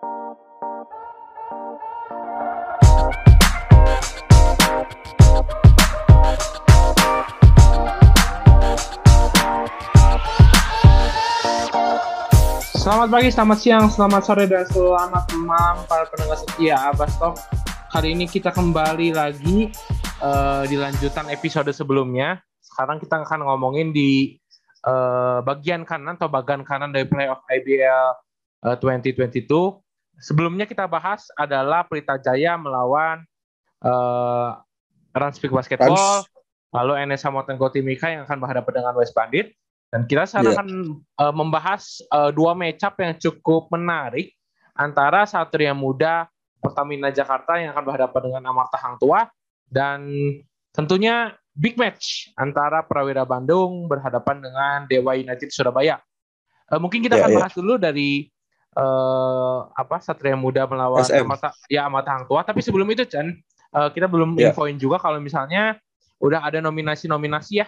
[0.00, 0.16] Selamat
[13.12, 17.36] pagi, selamat siang, selamat sore, dan selamat malam para pendengar setia Abastok.
[17.92, 19.68] Kali ini kita kembali lagi
[20.24, 22.40] uh, di lanjutan episode sebelumnya.
[22.64, 24.40] Sekarang kita akan ngomongin di
[24.88, 28.16] uh, bagian kanan atau bagian kanan dari playoff IBL
[28.64, 29.89] uh, 2022.
[30.20, 33.24] Sebelumnya kita bahas adalah Pelita Jaya melawan
[33.80, 34.60] uh,
[35.16, 36.28] Ranspeak Basketball, Rans.
[36.76, 39.56] lalu NSA Motenko Timika yang akan berhadapan dengan West Bandit.
[39.90, 40.56] Dan kita sekarang yeah.
[40.60, 40.68] akan
[41.18, 44.30] uh, membahas uh, dua matchup yang cukup menarik
[44.78, 46.30] antara Satria Muda
[46.62, 49.26] Pertamina Jakarta yang akan berhadapan dengan Amarta Hang Tua
[49.66, 50.06] dan
[50.70, 55.98] tentunya big match antara Prawira Bandung berhadapan dengan Dewa United Surabaya.
[56.70, 57.40] Uh, mungkin kita yeah, akan yeah.
[57.42, 58.30] bahas dulu dari
[58.76, 61.26] uh, apa Satria Muda melawan SM.
[61.26, 62.44] Amarta ya Amarta Hang Tua.
[62.44, 63.34] Tapi sebelum itu Chan,
[63.74, 64.50] uh, kita belum yeah.
[64.52, 65.78] infoin juga kalau misalnya
[66.20, 67.66] udah ada nominasi-nominasi ya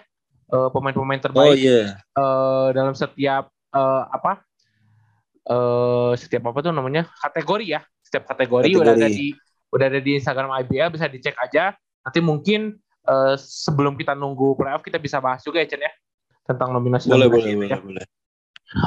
[0.53, 1.97] uh, pemain-pemain terbaik oh, yeah.
[2.15, 4.45] uh, dalam setiap uh, apa
[5.49, 9.33] uh, setiap apa tuh namanya kategori ya setiap kategori, kategori udah ada di
[9.73, 11.73] udah ada di Instagram IBL bisa dicek aja
[12.05, 12.77] nanti mungkin
[13.09, 15.93] uh, sebelum kita nunggu playoff kita bisa bahas juga ya Chen ya
[16.45, 17.79] tentang nominasi boleh nominasi boleh ya.
[17.81, 18.05] boleh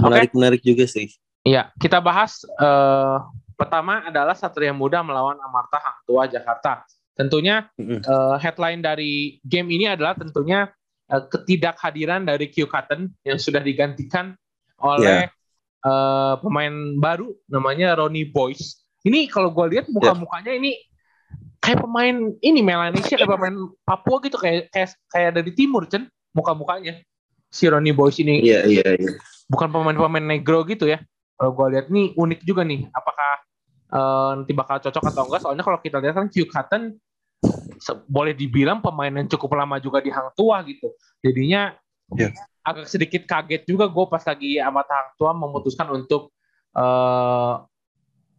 [0.06, 0.38] menarik okay.
[0.38, 1.10] menarik juga sih
[1.46, 3.22] iya kita bahas uh,
[3.56, 6.84] pertama adalah Satria Muda melawan Amarta Hang Tua Jakarta
[7.16, 8.00] tentunya mm -hmm.
[8.04, 10.68] uh, headline dari game ini adalah tentunya
[11.10, 14.34] uh, ketidakhadiran dari Q Cotton yang sudah digantikan
[14.82, 15.30] oleh yeah.
[15.30, 15.88] Ya.
[15.88, 18.84] uh, pemain baru namanya Ronnie Boyce.
[19.06, 20.74] Ini kalau gue lihat muka-mukanya ini
[21.62, 27.06] kayak pemain ini Melanesia kayak pemain Papua gitu kayak kayak kayak dari timur Chen muka-mukanya
[27.54, 28.42] si Ronnie Boyce ini.
[28.42, 29.10] Iya yeah, iya yeah, iya.
[29.14, 29.16] Yeah.
[29.46, 31.00] Bukan pemain-pemain negro gitu ya.
[31.36, 32.88] Kalau gue lihat nih unik juga nih.
[32.96, 33.32] Apakah
[33.92, 35.42] uh, nanti bakal cocok atau enggak?
[35.44, 36.96] Soalnya kalau kita lihat kan Q Cotton
[38.10, 40.96] boleh dibilang pemain yang cukup lama juga di Hang Tua gitu.
[41.22, 41.76] Jadinya
[42.16, 42.32] yeah.
[42.66, 46.32] agak sedikit kaget juga gue pas lagi amat Hang Tua memutuskan untuk
[46.74, 47.62] uh,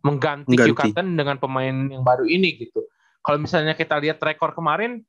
[0.02, 0.90] mengganti, mengganti.
[0.90, 2.86] Kyu dengan pemain yang baru ini gitu.
[3.20, 5.02] Kalau misalnya kita lihat rekor kemarin,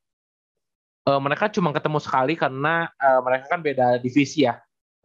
[1.06, 4.58] uh, mereka cuma ketemu sekali karena uh, mereka kan beda divisi ya.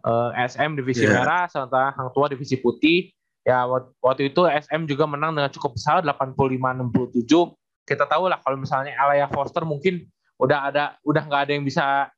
[0.02, 1.22] Uh, SM divisi yeah.
[1.22, 3.14] merah, sementara Hang Tua divisi putih.
[3.42, 3.66] Ya
[4.02, 9.26] waktu itu SM juga menang dengan cukup besar 85-67 kita tahu lah kalau misalnya Alaya
[9.26, 10.06] Foster mungkin
[10.38, 12.10] udah ada udah nggak ada yang bisa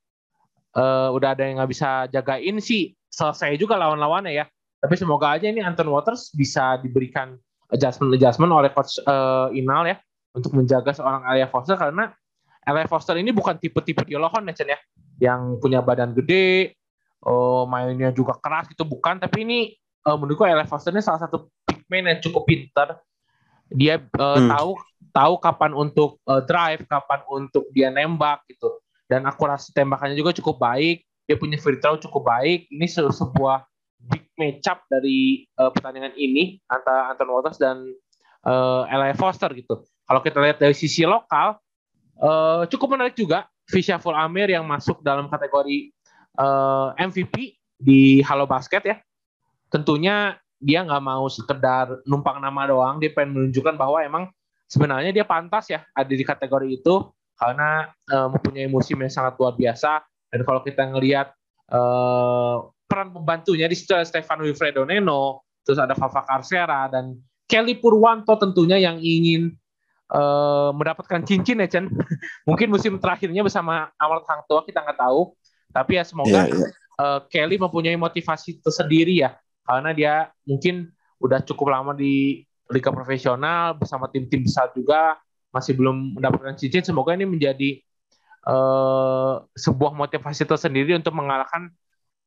[0.77, 2.93] uh, udah ada yang nggak bisa jagain sih.
[3.09, 4.45] Selesai juga lawan-lawannya ya.
[4.83, 7.41] Tapi semoga aja ini Anton Waters bisa diberikan
[7.72, 9.97] adjustment adjustment oleh coach uh, Inal ya
[10.37, 11.78] untuk menjaga seorang Alaya Foster.
[11.81, 12.12] Karena
[12.69, 14.78] Alaya Foster ini bukan tipe-tipe Diolohon ya Chen ya.
[15.22, 16.77] Yang punya badan gede
[17.24, 19.58] uh, mainnya juga keras gitu bukan tapi ini
[20.04, 23.00] uh, menurutku Alaya Foster ini salah satu big man yang cukup pintar
[23.72, 24.48] dia uh, hmm.
[24.52, 24.70] tahu
[25.14, 28.82] tahu kapan untuk uh, drive, kapan untuk dia nembak gitu.
[29.06, 31.06] Dan akurasi tembakannya juga cukup baik.
[31.30, 32.66] Dia punya free throw cukup baik.
[32.68, 33.62] Ini se sebuah
[34.10, 37.86] big matchup dari uh, pertandingan ini antara Anton Waters dan
[38.44, 39.86] uh, Eli Foster gitu.
[40.04, 41.56] Kalau kita lihat dari sisi lokal,
[42.20, 43.46] uh, cukup menarik juga.
[43.64, 45.88] Fisya Full Amir yang masuk dalam kategori
[46.39, 48.97] uh, MVP di Halo Basket ya.
[49.69, 52.97] Tentunya dia nggak mau sekedar numpang nama doang.
[53.03, 54.25] Dia pengen menunjukkan bahwa emang
[54.69, 56.95] sebenarnya dia pantas ya ada di kategori itu
[57.34, 61.34] karena uh, mempunyai musim yang sangat luar biasa dan kalau kita ngelihat
[61.71, 67.19] uh, peran pembantunya di situ ada Stefan Wilfredo Neno terus ada Fafa Carcera dan
[67.51, 69.53] Kelly Purwanto tentunya yang ingin
[70.15, 71.91] uh, mendapatkan cincin ya Chen
[72.49, 75.34] mungkin musim terakhirnya bersama Amal Hang Tua kita nggak tahu
[75.74, 76.72] tapi ya semoga yeah, yeah.
[76.94, 79.34] Uh, Kelly mempunyai motivasi tersendiri ya.
[79.66, 80.14] Karena dia
[80.46, 85.18] mungkin udah cukup lama di liga profesional bersama tim-tim besar juga
[85.50, 86.86] masih belum mendapatkan cincin.
[86.86, 87.82] Semoga ini menjadi
[88.46, 91.74] uh, sebuah motivasi tersendiri untuk mengalahkan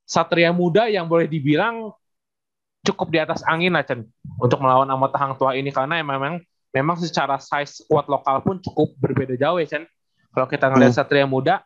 [0.04, 1.96] Satria Muda yang boleh dibilang
[2.84, 4.08] cukup di atas angin lah Chen
[4.40, 5.72] untuk melawan Amat Hang Tua ini.
[5.72, 6.44] Karena memang
[6.76, 9.84] memang secara size squad lokal pun cukup berbeda jauh ya Chen
[10.32, 11.00] kalau kita ngelihat hmm.
[11.00, 11.64] Satria Muda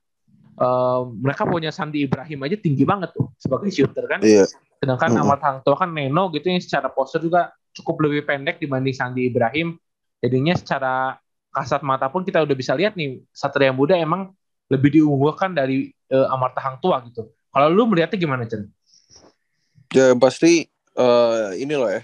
[0.59, 4.43] uh, mereka punya Sandi Ibrahim aja tinggi banget tuh sebagai shooter kan iya.
[4.81, 5.21] sedangkan hmm.
[5.23, 9.31] Amat Hang Tua kan Neno gitu yang secara postur juga cukup lebih pendek dibanding Sandi
[9.31, 9.79] Ibrahim.
[10.21, 11.17] Jadinya secara
[11.51, 14.31] kasat mata pun kita udah bisa lihat nih Satria Muda emang
[14.71, 17.27] lebih diunggulkan dari uh, Amarta Hang Tua gitu.
[17.51, 18.71] Kalau lu melihatnya gimana, Chen?
[19.91, 22.03] Ya pasti uh, ini loh ya.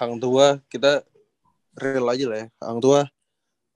[0.00, 1.06] Hang Tua kita
[1.78, 2.48] real aja lah ya.
[2.58, 3.06] Hang Tua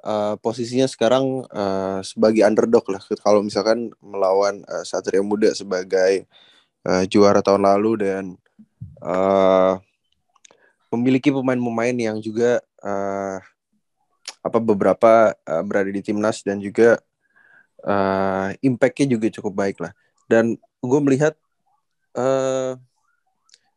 [0.04, 3.02] uh, posisinya sekarang uh, sebagai underdog lah.
[3.24, 6.28] Kalau misalkan melawan uh, Satria Muda sebagai
[6.84, 8.24] uh, juara tahun lalu dan
[9.00, 9.80] uh,
[10.92, 13.40] memiliki pemain-pemain yang juga uh,
[14.44, 17.00] apa beberapa uh, berada di timnas dan juga
[17.82, 19.92] uh, impactnya juga cukup baik lah.
[20.28, 21.34] Dan gue melihat
[22.14, 22.76] uh,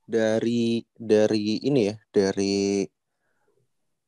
[0.08, 2.88] dari dari ini ya dari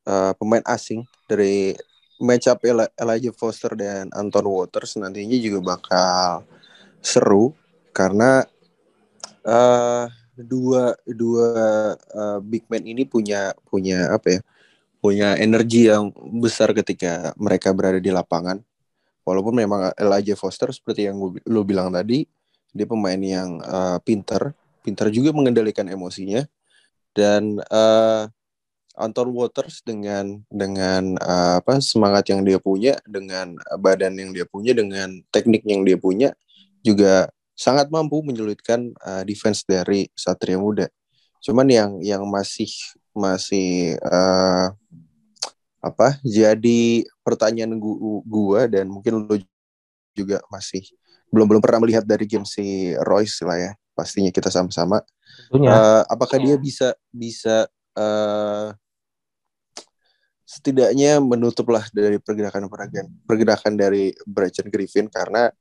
[0.07, 1.75] uh, pemain asing dari
[2.19, 2.59] match up
[2.99, 6.43] Elijah Foster dan Anton Waters nantinya juga bakal
[6.99, 7.55] seru
[7.95, 8.43] karena
[9.47, 10.05] uh,
[10.35, 11.47] dua dua
[11.95, 14.41] uh, big man ini punya punya apa ya
[14.99, 16.11] punya energi yang
[16.43, 18.59] besar ketika mereka berada di lapangan.
[19.23, 22.27] Walaupun memang Elijah Foster seperti yang lu bilang tadi
[22.75, 24.51] dia pemain yang uh, pinter
[24.83, 26.43] pinter juga mengendalikan emosinya.
[27.15, 28.27] Dan uh,
[28.99, 34.75] Anton Waters dengan dengan uh, apa semangat yang dia punya dengan badan yang dia punya
[34.75, 36.35] dengan teknik yang dia punya
[36.83, 40.91] juga sangat mampu menyulitkan uh, defense dari Satria Muda.
[41.39, 42.71] Cuman yang yang masih
[43.15, 44.75] masih uh,
[45.79, 49.35] apa jadi pertanyaan gua, gua dan mungkin lo
[50.11, 50.83] juga masih
[51.31, 55.03] belum belum pernah melihat dari game si Royce lah ya pastinya kita sama-sama.
[55.51, 57.67] Uh, apakah dia bisa bisa
[57.99, 58.71] uh,
[60.49, 65.53] setidaknya menutuplah dari pergerakan-pergerakan pergerakan dari Bryson Griffin karena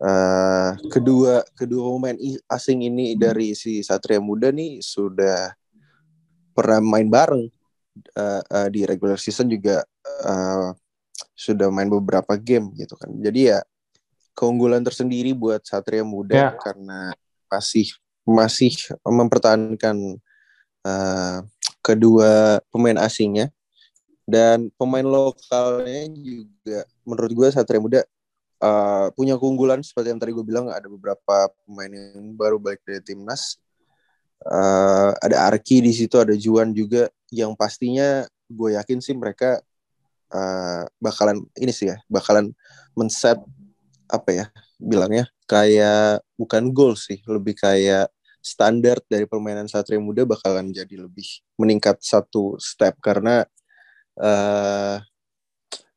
[0.00, 2.16] uh, kedua kedua pemain
[2.48, 5.52] asing ini dari si Satria Muda nih sudah
[6.56, 7.52] pernah main bareng
[8.16, 9.84] uh, uh, di regular season juga
[10.24, 10.72] uh,
[11.36, 13.12] sudah main beberapa game gitu kan.
[13.20, 13.60] Jadi ya
[14.32, 16.52] keunggulan tersendiri buat Satria Muda yeah.
[16.64, 17.12] karena
[17.52, 17.92] masih
[18.24, 18.72] masih
[19.04, 20.16] mempertahankan
[20.80, 21.38] uh,
[21.84, 23.52] kedua pemain asingnya
[24.24, 28.00] dan pemain lokalnya juga menurut gue Satria Muda
[28.64, 33.04] uh, punya keunggulan seperti yang tadi gue bilang ada beberapa pemain yang baru balik dari
[33.04, 33.60] timnas.
[34.44, 39.60] Uh, ada Arki di situ ada Juan juga yang pastinya gue yakin sih mereka
[40.32, 42.52] uh, bakalan ini sih ya bakalan
[42.92, 43.40] men-set
[44.04, 48.12] apa ya bilangnya kayak bukan goal sih lebih kayak
[48.44, 51.24] standar dari permainan Satria Muda bakalan jadi lebih
[51.56, 53.00] meningkat satu step.
[53.00, 53.40] Karena
[54.20, 54.96] uh,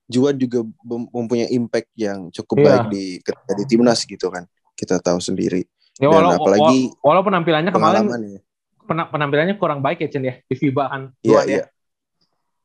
[0.08, 2.68] Juan juga mempunyai impact yang cukup yeah.
[2.68, 4.48] baik di ketika di timnas gitu kan
[4.78, 5.68] kita tahu sendiri
[6.00, 8.40] ya, walau, dan apalagi walaupun penampilannya kemarin ya.
[8.88, 11.64] penampilannya kurang baik ya Chen ya di FIBA kan iya iya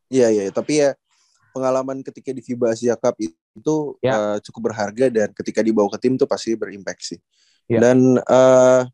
[0.07, 0.95] iya iya tapi ya
[1.51, 4.15] pengalaman ketika di FIBA Asia Cup itu yeah.
[4.15, 4.15] Ya.
[4.15, 7.21] uh, cukup berharga dan ketika dibawa ke tim tuh pasti berimpact sih
[7.67, 7.83] yeah.
[7.83, 8.87] dan uh,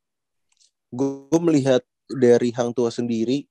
[0.88, 3.44] gue melihat dari Hang Tua sendiri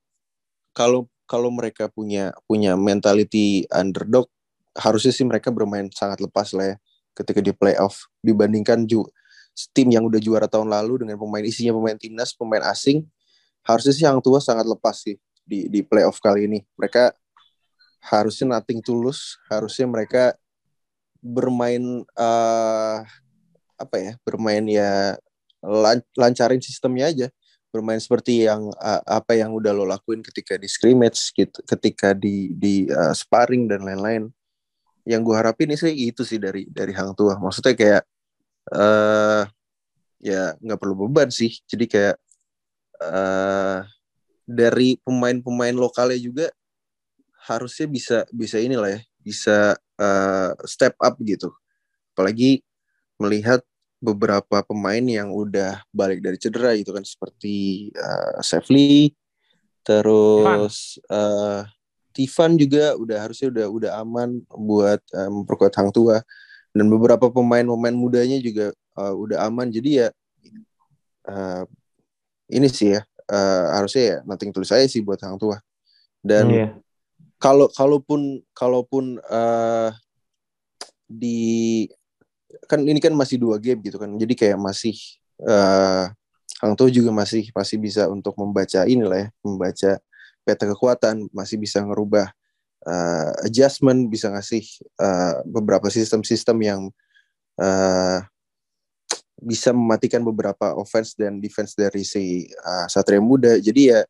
[0.73, 4.31] kalau kalau mereka punya punya mentality underdog
[4.73, 6.75] harusnya sih mereka bermain sangat lepas lah ya
[7.13, 8.07] ketika di playoff.
[8.23, 9.03] Dibandingkan ju
[9.75, 13.01] tim yang udah juara tahun lalu dengan pemain isinya pemain timnas pemain asing
[13.65, 16.63] harusnya sih yang tua sangat lepas sih di di playoff kali ini.
[16.79, 17.11] Mereka
[18.07, 20.37] harusnya nothing tulus harusnya mereka
[21.19, 22.97] bermain uh,
[23.75, 25.17] apa ya bermain ya
[26.15, 27.27] lancarin sistemnya aja
[27.77, 32.49] bermain seperti yang uh, apa yang udah lo lakuin ketika di scrimmage gitu, ketika di
[32.57, 34.33] di uh, sparring dan lain-lain.
[35.05, 37.37] Yang gue harapin sih itu sih dari dari Hang Tua.
[37.37, 38.03] Maksudnya kayak
[38.73, 39.45] uh,
[40.17, 41.53] ya nggak perlu beban sih.
[41.69, 42.17] Jadi kayak
[43.05, 43.85] uh,
[44.43, 46.47] dari pemain-pemain lokalnya juga
[47.45, 49.57] harusnya bisa bisa inilah ya, bisa
[50.01, 51.53] uh, step up gitu.
[52.17, 52.65] Apalagi
[53.21, 53.61] melihat
[53.97, 59.09] beberapa pemain yang udah balik dari cedera gitu kan seperti uh, Sefli
[59.81, 61.65] terus uh,
[62.17, 66.17] Tivan juga udah harusnya udah udah aman buat uh, memperkuat Hang Tua.
[66.73, 69.69] Dan beberapa pemain-pemain mudanya juga uh, udah aman.
[69.69, 70.09] Jadi ya
[71.29, 71.63] uh,
[72.49, 75.61] ini sih ya uh, harusnya ya nothing tulis saya sih buat Hang Tua.
[76.25, 76.69] Dan yeah.
[77.37, 79.93] kalau kalaupun kalaupun uh,
[81.05, 81.45] di
[82.67, 84.11] kan ini kan masih dua game gitu kan.
[84.19, 84.95] Jadi kayak masih
[85.47, 86.11] uh,
[86.57, 89.91] Hang Tuah juga masih masih bisa untuk membaca inilah ya membaca
[90.41, 92.33] peta kekuatan masih bisa ngerubah
[92.87, 94.63] uh, adjustment bisa ngasih
[94.97, 96.81] uh, beberapa sistem-sistem yang
[97.61, 98.19] uh,
[99.37, 103.61] bisa mematikan beberapa offense dan defense dari si uh, Satria Muda.
[103.61, 104.01] Jadi ya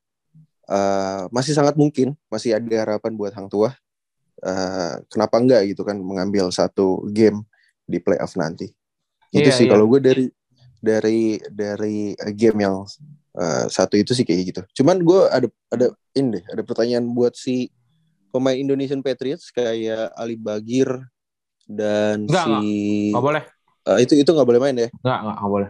[0.71, 3.75] uh, masih sangat mungkin masih ada harapan buat Hang Tuah.
[4.37, 7.41] Uh, kenapa enggak gitu kan mengambil satu game
[7.87, 8.67] di playoff nanti.
[9.31, 9.73] Itu yeah, sih yeah.
[9.73, 10.25] kalau gue dari
[10.77, 12.83] dari dari game yang
[13.33, 14.61] uh, satu itu sih kayak gitu.
[14.83, 17.71] Cuman gue ada ada ini deh, ada pertanyaan buat si
[18.29, 20.87] pemain Indonesian Patriots kayak Ali Bagir
[21.65, 22.55] dan Enggak, si
[23.15, 23.43] Enggak boleh.
[23.87, 24.89] Uh, itu itu nggak boleh main ya?
[25.01, 25.69] Enggak, enggak, enggak boleh.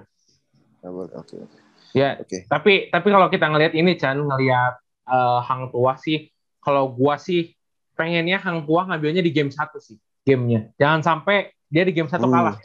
[0.82, 1.12] Enggak boleh.
[1.14, 1.50] Oke, okay, oke.
[1.54, 1.62] Okay.
[1.96, 2.42] Ya, okay.
[2.46, 4.74] tapi tapi kalau kita ngelihat ini Chan ngelihat
[5.08, 7.56] uh, Hang Tua sih kalau gua sih
[7.98, 9.98] pengennya Hang Tua ngambilnya di game satu sih
[10.28, 12.34] gamenya jangan sampai dia di game satu hmm.
[12.34, 12.58] kalah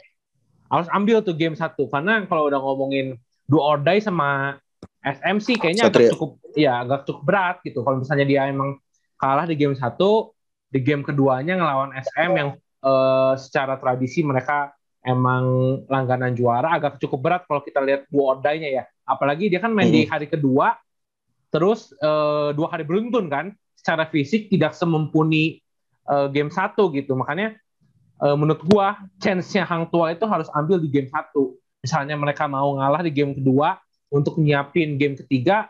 [0.73, 4.57] harus ambil tuh game satu karena kalau udah ngomongin do or die sama
[5.03, 6.09] SM sih kayaknya Satria.
[6.09, 8.79] agak cukup ya agak cukup berat gitu kalau misalnya dia emang
[9.19, 10.33] kalah di game satu
[10.71, 12.49] di game keduanya ngelawan SM yang
[12.81, 18.39] uh, secara tradisi mereka emang langganan juara agak cukup berat kalau kita lihat do or
[18.39, 19.95] die-nya ya apalagi dia kan main hmm.
[19.95, 20.79] di hari kedua
[21.53, 25.59] terus uh, dua hari beruntun kan secara fisik tidak semumpuni
[26.07, 27.59] uh, game satu gitu makanya
[28.31, 31.59] menurut gua chance-nya Hang Tua itu harus ambil di game satu.
[31.83, 33.75] Misalnya mereka mau ngalah di game kedua
[34.07, 35.67] untuk nyiapin game ketiga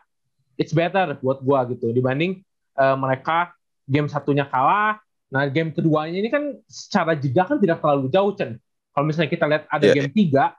[0.61, 1.89] it's better buat gua gitu.
[1.89, 2.45] Dibanding
[2.77, 3.55] uh, mereka
[3.89, 5.01] game satunya kalah
[5.33, 8.61] nah game keduanya ini kan secara jeda kan tidak terlalu jauh Chen
[8.93, 9.95] kalau misalnya kita lihat ada yeah.
[9.97, 10.53] game tiga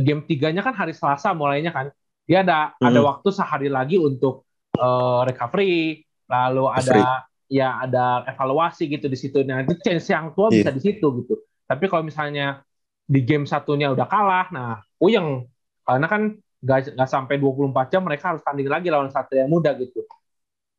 [0.00, 1.92] game tiganya kan hari Selasa mulainya kan.
[2.24, 2.86] Dia ada hmm.
[2.86, 4.46] ada waktu sehari lagi untuk
[4.78, 9.44] uh, recovery lalu ada ya ada evaluasi gitu di situ.
[9.44, 10.64] Nah itu chance yang tua yeah.
[10.64, 11.36] bisa di situ gitu.
[11.68, 12.64] Tapi kalau misalnya
[13.04, 15.44] di game satunya udah kalah nah puyeng.
[15.84, 16.32] Karena kan
[16.64, 20.00] gak, gak sampai 24 jam mereka harus tanding lagi lawan satu yang muda gitu.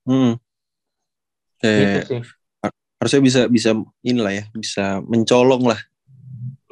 [0.09, 0.33] Hmm.
[1.61, 2.21] eh, gitu sih.
[2.97, 3.69] Harusnya bisa bisa
[4.01, 5.79] inilah ya bisa mencolong lah.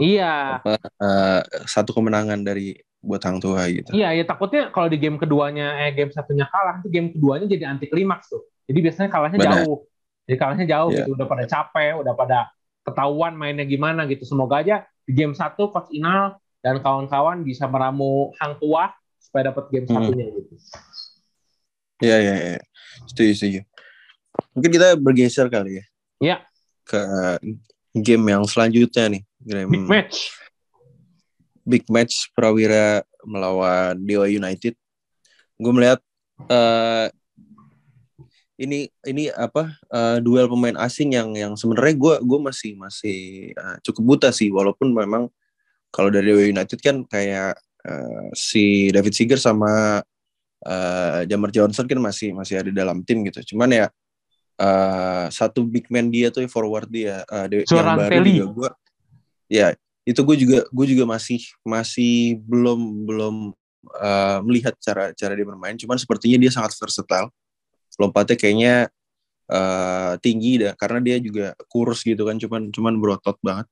[0.01, 0.63] Iya.
[0.63, 3.93] Apa, uh, satu kemenangan dari buat Hang Tua gitu.
[3.93, 7.69] Iya ya takutnya kalau di game keduanya eh game satunya kalah itu game keduanya jadi
[7.69, 8.45] anti klimaks tuh.
[8.65, 9.53] Jadi biasanya kalahnya Benar.
[9.67, 9.90] jauh
[10.31, 11.03] jadi kalahnya jauh yeah.
[11.03, 12.47] gitu, udah pada capek, udah pada
[12.87, 14.23] ketahuan mainnya gimana gitu.
[14.23, 19.67] Semoga aja di game satu Coach Inal dan kawan-kawan bisa meramu Hang Tua supaya dapat
[19.67, 19.91] game hmm.
[19.91, 20.53] satunya gitu.
[21.99, 22.61] Iya, iya, iya.
[23.11, 23.59] Setuju, setuju.
[24.55, 25.85] Mungkin kita bergeser kali ya.
[26.23, 26.37] Iya.
[26.87, 27.01] Ke
[27.91, 29.23] game yang selanjutnya nih.
[29.43, 30.17] Game Big match.
[31.67, 34.79] Big match Prawira melawan Dewa United.
[35.59, 35.99] Gue melihat
[36.47, 37.11] uh,
[38.61, 43.19] ini ini apa uh, duel pemain asing yang yang sebenarnya gue gue masih masih
[43.57, 44.53] uh, cukup buta sih.
[44.53, 45.33] Walaupun memang
[45.89, 47.57] kalau dari United kan kayak
[47.89, 50.05] uh, si David Seager sama
[50.61, 53.41] uh, Jamar Johnson kan masih masih ada dalam tim gitu.
[53.53, 53.85] Cuman ya
[54.61, 58.69] uh, satu big man dia tuh forward dia uh, yang baru juga gue
[59.51, 59.67] ya
[60.05, 63.35] itu gue juga gue juga masih masih belum belum
[63.97, 65.73] uh, melihat cara cara dia bermain.
[65.81, 67.33] Cuman sepertinya dia sangat versatile
[67.99, 68.75] lompatnya kayaknya
[69.51, 73.67] uh, tinggi dah karena dia juga kurus gitu kan cuman cuman berotot banget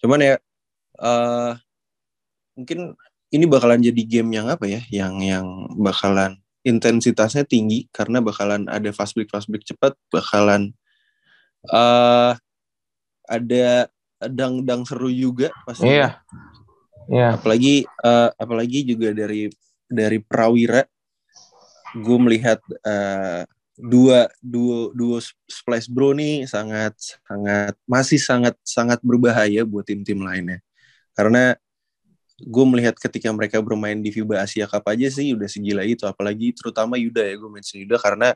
[0.00, 0.34] cuman ya
[1.00, 1.52] uh,
[2.56, 2.96] mungkin
[3.32, 5.46] ini bakalan jadi game yang apa ya yang yang
[5.80, 10.70] bakalan intensitasnya tinggi karena bakalan ada fast break fast break cepat bakalan
[11.70, 12.36] uh,
[13.26, 13.88] ada
[14.22, 15.90] dang-dang seru juga pasti.
[15.90, 16.22] Iya.
[17.10, 17.28] Iya.
[17.38, 19.50] Apalagi uh, apalagi juga dari
[19.90, 20.86] dari Prawira
[21.92, 23.44] gue melihat uh,
[23.76, 25.18] dua dua dua
[25.48, 26.92] splash bro nih sangat
[27.24, 30.60] sangat masih sangat sangat berbahaya buat tim-tim lainnya.
[31.16, 31.56] Karena
[32.42, 36.04] gue melihat ketika mereka bermain di FIBA Asia Cup aja sih udah segila itu.
[36.08, 38.28] Apalagi terutama Yuda ya gue mention Yuda karena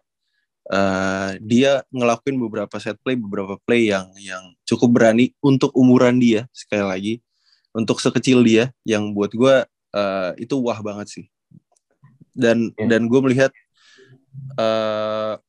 [0.72, 6.48] uh, dia ngelakuin beberapa set play beberapa play yang yang cukup berani untuk umuran dia
[6.52, 7.14] sekali lagi.
[7.76, 11.26] Untuk sekecil dia yang buat gue uh, itu wah banget sih
[12.36, 12.88] dan yeah.
[12.92, 13.50] dan gue melihat
[14.60, 15.40] uh,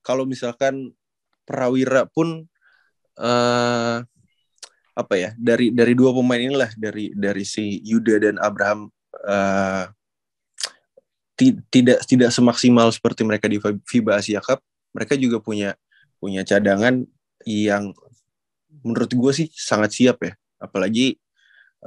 [0.00, 0.96] kalau misalkan
[1.44, 2.48] Prawira pun
[3.20, 3.96] uh,
[4.96, 8.88] apa ya dari dari dua pemain inilah dari dari si Yuda dan Abraham
[9.28, 9.86] uh,
[11.72, 14.60] tidak tidak semaksimal seperti mereka di FIBA Asia Cup
[14.92, 15.72] mereka juga punya
[16.20, 17.00] punya cadangan
[17.48, 17.96] yang
[18.84, 21.16] menurut gue sih sangat siap ya apalagi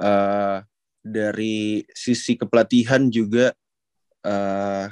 [0.02, 0.66] uh,
[1.04, 3.54] dari sisi kepelatihan juga
[4.24, 4.88] uh,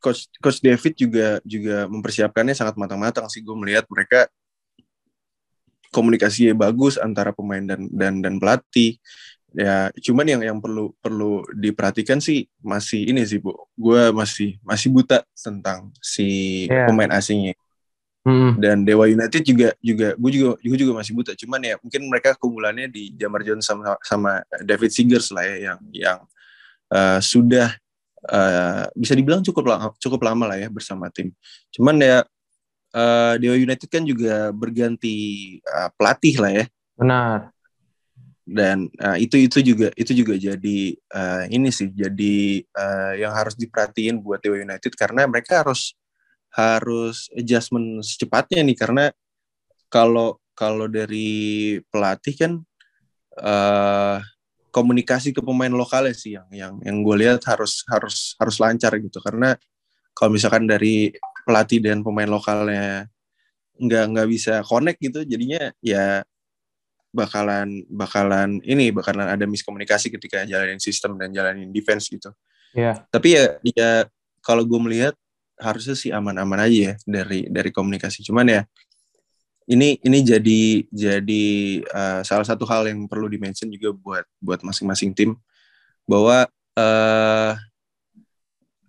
[0.00, 3.44] coach coach David juga juga mempersiapkannya sangat matang-matang sih.
[3.44, 4.26] Gue melihat mereka
[5.92, 8.96] komunikasinya bagus antara pemain dan dan dan pelatih.
[9.50, 13.52] Ya cuman yang yang perlu perlu diperhatikan sih masih ini sih bu.
[13.76, 16.88] Gue masih masih buta tentang si yeah.
[16.88, 17.54] pemain asingnya.
[18.20, 18.60] Hmm.
[18.60, 21.32] dan Dewa United juga juga gue juga gue juga masih buta.
[21.32, 25.78] Cuman ya mungkin mereka keunggulannya di Jamar Jones sama sama David Seegers lah ya yang
[25.88, 26.18] yang
[26.90, 27.72] uh, sudah
[28.28, 31.32] uh, bisa dibilang cukup lama, cukup lama lah ya bersama tim.
[31.72, 32.26] Cuman ya
[32.94, 36.64] uh, Dewa United kan juga berganti uh, pelatih lah ya.
[36.98, 37.38] Benar.
[38.50, 40.78] Dan uh, itu itu juga itu juga jadi
[41.14, 45.94] uh, ini sih jadi uh, yang harus diperhatiin buat Dewa United karena mereka harus
[46.50, 49.04] harus adjustment secepatnya nih karena
[49.86, 52.52] kalau kalau dari pelatih kan
[53.38, 54.18] uh,
[54.70, 59.18] komunikasi ke pemain lokalnya sih yang yang yang gue lihat harus harus harus lancar gitu
[59.22, 59.58] karena
[60.14, 61.14] kalau misalkan dari
[61.46, 63.10] pelatih dan pemain lokalnya
[63.80, 66.22] nggak nggak bisa connect gitu jadinya ya
[67.10, 72.30] bakalan bakalan ini bakalan ada miskomunikasi ketika jalanin sistem dan jalanin defense gitu.
[72.74, 72.82] Iya.
[72.82, 72.94] Yeah.
[73.10, 73.90] Tapi ya ya
[74.44, 75.14] kalau gue melihat
[75.60, 78.22] harusnya sih aman-aman aja ya dari dari komunikasi.
[78.22, 78.62] Cuman ya
[79.68, 81.46] ini ini jadi jadi
[81.90, 85.36] uh, salah satu hal yang perlu dimention juga buat buat masing-masing tim
[86.08, 86.48] bahwa
[86.78, 87.52] uh,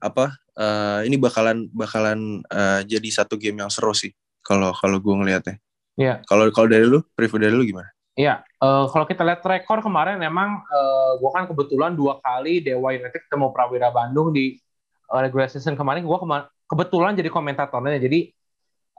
[0.02, 0.26] apa
[0.58, 4.12] uh, ini bakalan bakalan uh, jadi satu game yang seru sih
[4.42, 5.56] kalau kalau gue ngelihatnya.
[6.00, 6.06] Iya.
[6.06, 6.18] Yeah.
[6.26, 7.90] Kalau kalau dari lu, preview dari lu gimana?
[8.12, 12.92] Iya, uh, kalau kita lihat rekor kemarin memang uh, gue kan kebetulan dua kali Dewa
[12.92, 14.60] United ketemu Prawira Bandung di
[15.08, 16.04] uh, regular season kemarin.
[16.04, 18.32] Gue kema kebetulan jadi komentatornya, jadi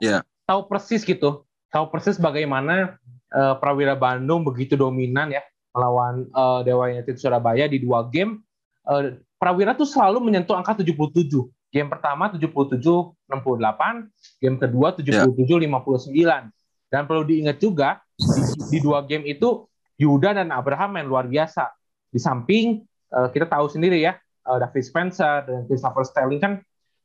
[0.01, 0.21] yeah.
[0.49, 3.01] tahu persis gitu, tahu persis bagaimana
[3.33, 5.41] uh, Prawira Bandung begitu dominan ya
[5.73, 8.45] melawan uh, Dewa United Surabaya di dua game.
[8.85, 11.49] Uh, Prawira tuh selalu menyentuh angka 77.
[11.73, 16.45] Game pertama 77 68, game kedua 77 yeah.
[16.45, 16.93] 59.
[16.93, 19.65] Dan perlu diingat juga di, di dua game itu
[19.97, 21.73] Yuda dan Abraham main luar biasa.
[22.13, 24.13] Di samping uh, kita tahu sendiri ya,
[24.45, 26.53] uh, David Spencer dan Christopher Sterling kan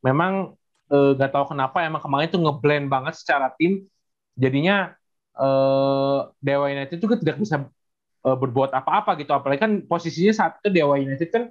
[0.04, 0.52] memang
[0.92, 3.88] uh, gak tahu kenapa emang kemarin itu ngeblend banget secara tim.
[4.38, 4.94] Jadinya
[5.34, 7.66] uh, Dewa United juga tidak bisa
[8.22, 9.34] uh, berbuat apa-apa gitu.
[9.34, 11.44] Apalagi kan posisinya saat itu Dewa United kan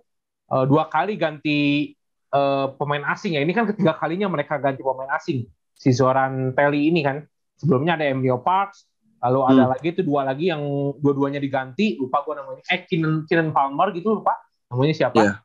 [0.55, 1.91] uh, dua kali ganti
[2.31, 3.43] uh, pemain asing ya.
[3.43, 5.43] Ini kan ketiga kalinya mereka ganti pemain asing.
[5.75, 7.27] Si Zoran Telly ini kan.
[7.57, 8.85] Sebelumnya ada Emilio Parks,
[9.17, 9.49] Lalu hmm.
[9.49, 10.61] ada lagi itu dua lagi yang
[11.01, 12.61] dua-duanya diganti, lupa gue namanya.
[12.69, 14.37] Eh, Kinen, Kinen Palmer gitu lupa
[14.69, 15.17] namanya siapa.
[15.17, 15.37] Yeah.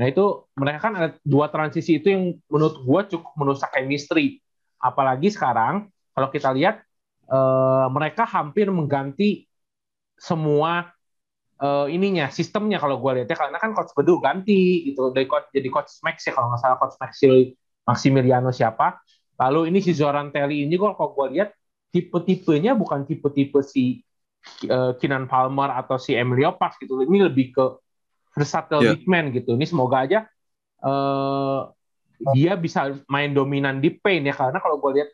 [0.00, 4.40] Nah itu mereka kan ada dua transisi itu yang menurut gue cukup merusak chemistry.
[4.80, 6.82] Apalagi sekarang kalau kita lihat
[7.30, 9.46] uh, mereka hampir mengganti
[10.20, 10.90] semua
[11.62, 15.48] uh, ininya sistemnya kalau gue lihat ya karena kan coach Bedu ganti gitu dari coach
[15.54, 17.12] jadi coach Max ya kalau nggak salah coach Max
[17.88, 19.00] Maximiliano siapa
[19.40, 21.56] lalu ini si Zoran Telly ini kok kalau gue lihat
[21.90, 24.04] tipe-tipenya bukan tipe-tipe si
[24.70, 27.02] uh, Kinan Palmer atau si Emilio Parks gitu.
[27.02, 27.64] Ini lebih ke
[28.34, 28.92] versatile yeah.
[28.94, 29.58] big man gitu.
[29.58, 30.18] Ini semoga aja
[30.86, 31.70] uh,
[32.36, 35.10] dia bisa main dominan di paint ya karena kalau gue lihat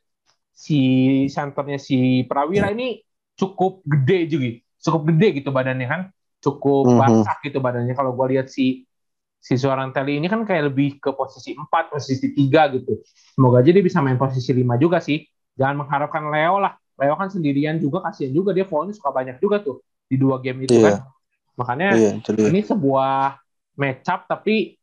[0.56, 0.80] si
[1.28, 3.04] centernya si Prawira ini
[3.36, 4.48] cukup gede juga,
[4.80, 6.00] cukup gede gitu badannya kan,
[6.40, 7.44] cukup mm -hmm.
[7.44, 7.92] gitu badannya.
[7.92, 8.88] Kalau gue lihat si
[9.36, 13.04] si Zoran Telly ini kan kayak lebih ke posisi 4, posisi 3 gitu.
[13.36, 15.22] Semoga aja dia bisa main posisi 5 juga sih
[15.56, 16.76] jangan mengharapkan Leo lah.
[16.96, 20.64] Leo kan sendirian juga kasihan juga dia foulnya suka banyak juga tuh di dua game
[20.64, 20.96] itu yeah.
[20.96, 21.12] kan.
[21.56, 23.36] Makanya yeah, ini sebuah
[23.76, 24.76] match up tapi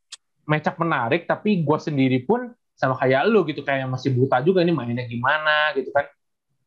[0.45, 4.59] match up menarik tapi gue sendiri pun sama kayak lu gitu kayak masih buta juga
[4.59, 6.03] ini mainnya gimana gitu kan.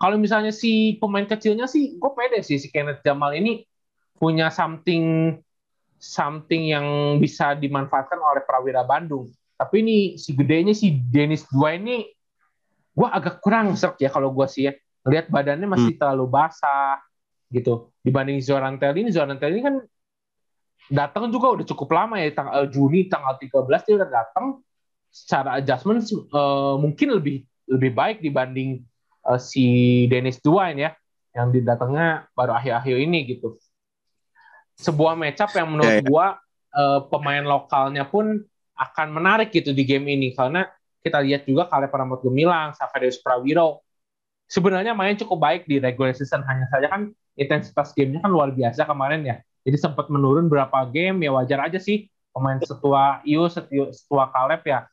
[0.01, 3.69] Kalau misalnya si pemain kecilnya sih gue pede sih si Kenneth Jamal ini
[4.17, 5.37] punya something
[6.01, 9.29] something yang bisa dimanfaatkan oleh Prawira Bandung.
[9.61, 12.09] Tapi ini si gedenya si Dennis Dua ini
[12.97, 14.73] gue agak kurang serk ya kalau gue sih ya
[15.05, 16.01] lihat badannya masih hmm.
[16.01, 16.97] terlalu basah
[17.53, 19.77] gitu dibanding Zoran Telly ini Zoran Telly ini kan
[20.89, 24.47] datang juga udah cukup lama ya tanggal eh, Juni tanggal 13 dia udah datang
[25.11, 28.85] secara adjustment uh, mungkin lebih lebih baik dibanding
[29.27, 30.95] uh, si Dennis Duain ya
[31.37, 33.61] yang didatangnya baru akhir-akhir ini gitu
[34.77, 36.09] sebuah matchup yang menurut yeah, yeah.
[36.09, 36.27] gua
[36.77, 38.45] uh, pemain lokalnya pun
[38.77, 40.69] akan menarik gitu di game ini karena
[41.01, 43.87] kita lihat juga Kaleb Pramod Gemilang, Saverius Prawiro,
[44.51, 48.83] sebenarnya main cukup baik di regular season, hanya saja kan intensitas gamenya kan luar biasa
[48.83, 49.37] kemarin ya.
[49.63, 54.91] Jadi sempat menurun berapa game, ya wajar aja sih pemain setua Iu, setua Kaleb ya,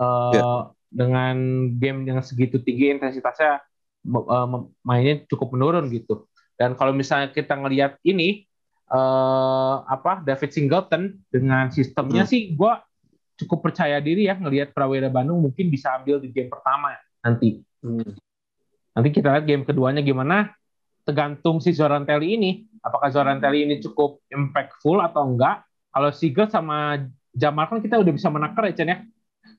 [0.00, 0.60] yeah.
[0.88, 1.36] dengan
[1.76, 3.60] game yang segitu tinggi intensitasnya
[4.08, 4.48] uh,
[4.82, 6.26] mainnya cukup menurun gitu.
[6.56, 8.44] Dan kalau misalnya kita ngelihat ini,
[8.92, 12.30] uh, apa David Singleton dengan sistemnya hmm.
[12.30, 12.72] sih, gue
[13.40, 16.92] cukup percaya diri ya ngelihat Prawira Bandung mungkin bisa ambil di game pertama
[17.24, 17.64] nanti.
[17.80, 18.12] Hmm.
[18.92, 20.52] Nanti kita lihat game keduanya gimana.
[21.08, 22.50] Tergantung si Zoran Telly ini.
[22.84, 25.64] Apakah Zoran Telly ini cukup impactful atau enggak.
[25.90, 27.00] Kalau Sigel sama
[27.32, 28.98] Jamal kan kita udah bisa menakar ya Chen ya.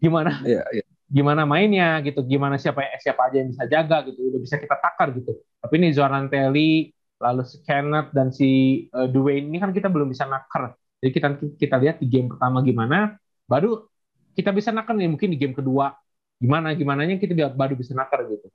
[0.01, 0.41] Gimana?
[0.41, 0.85] Iya, iya.
[1.05, 2.25] Gimana mainnya gitu.
[2.25, 4.19] Gimana siapa siapa aja yang bisa jaga gitu.
[4.33, 5.37] Udah bisa kita takar gitu.
[5.61, 6.89] Tapi ini Zoran Telly,
[7.21, 8.49] lalu si Kenneth dan si
[8.97, 10.73] uh, Dwayne ini kan kita belum bisa nakar.
[10.97, 13.85] Jadi kita kita lihat di game pertama gimana baru
[14.33, 15.97] kita bisa nakar nih mungkin di game kedua
[16.41, 18.49] gimana gimana nya kita baru bisa nakar gitu.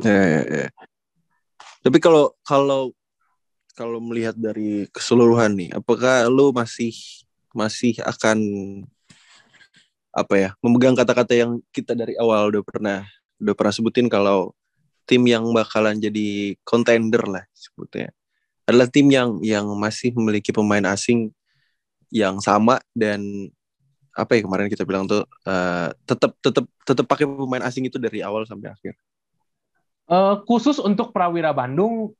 [0.00, 0.66] Ya, ya, ya.
[1.84, 2.92] Tapi kalau kalau
[3.76, 6.92] kalau melihat dari keseluruhan nih, apakah lu masih
[7.56, 8.38] masih akan
[10.10, 12.98] apa ya memegang kata-kata yang kita dari awal udah pernah
[13.38, 14.52] udah pernah sebutin kalau
[15.06, 18.10] tim yang bakalan jadi contender lah sebutnya
[18.66, 21.34] adalah tim yang yang masih memiliki pemain asing
[22.10, 23.22] yang sama dan
[24.14, 28.20] apa ya kemarin kita bilang tuh uh, tetap tetap tetap pakai pemain asing itu dari
[28.20, 28.94] awal sampai akhir.
[30.10, 32.10] Uh, khusus untuk Prawira Bandung,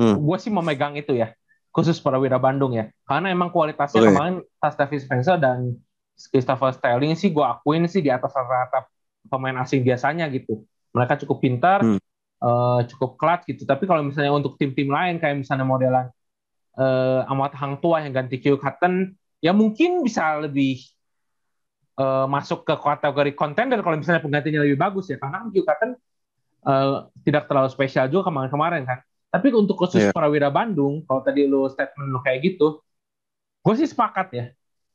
[0.00, 0.16] hmm.
[0.16, 1.36] gue sih memegang itu ya.
[1.68, 4.08] Khusus Prawira Bandung ya, karena emang kualitasnya okay.
[4.08, 5.76] kemarin Tas Davis Spencer dan
[6.14, 8.86] Christopher Sterling sih gue akuin sih di atas rata-rata
[9.26, 10.62] pemain asing biasanya gitu.
[10.94, 11.98] Mereka cukup pintar, hmm.
[12.38, 13.66] uh, cukup clutch gitu.
[13.66, 16.06] Tapi kalau misalnya untuk tim-tim lain kayak misalnya modelan
[16.78, 20.94] uh, Amat Hang Tua yang ganti Q Cotton, ya mungkin bisa lebih
[21.98, 25.90] uh, masuk ke kategori contender kalau misalnya penggantinya lebih bagus ya karena juga kan
[26.66, 28.98] uh, tidak terlalu spesial juga kemarin-kemarin kan
[29.30, 30.14] tapi untuk khusus yeah.
[30.14, 32.82] Prawira Bandung kalau tadi lu statement lu kayak gitu
[33.64, 34.44] gue sih sepakat ya